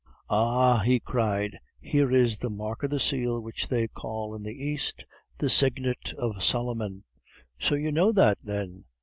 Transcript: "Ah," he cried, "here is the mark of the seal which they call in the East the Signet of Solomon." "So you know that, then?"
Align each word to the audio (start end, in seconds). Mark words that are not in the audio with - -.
"Ah," 0.31 0.79
he 0.79 0.99
cried, 0.99 1.59
"here 1.79 2.11
is 2.11 2.39
the 2.39 2.49
mark 2.49 2.81
of 2.81 2.89
the 2.89 2.99
seal 2.99 3.39
which 3.39 3.67
they 3.67 3.87
call 3.87 4.33
in 4.33 4.41
the 4.41 4.55
East 4.65 5.05
the 5.37 5.47
Signet 5.47 6.15
of 6.17 6.43
Solomon." 6.43 7.03
"So 7.59 7.75
you 7.75 7.91
know 7.91 8.11
that, 8.11 8.39
then?" 8.43 8.85